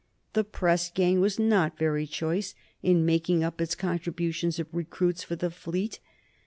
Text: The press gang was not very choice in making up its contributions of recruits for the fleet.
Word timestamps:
The 0.33 0.43
press 0.43 0.89
gang 0.89 1.19
was 1.19 1.37
not 1.37 1.77
very 1.77 2.07
choice 2.07 2.55
in 2.81 3.05
making 3.05 3.43
up 3.43 3.61
its 3.61 3.75
contributions 3.75 4.57
of 4.57 4.65
recruits 4.73 5.21
for 5.23 5.35
the 5.35 5.51
fleet. 5.51 5.99